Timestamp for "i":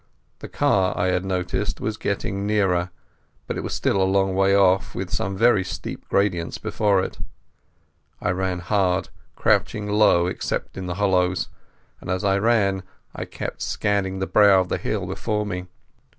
0.97-1.09, 8.19-8.31, 12.23-12.39, 13.15-13.25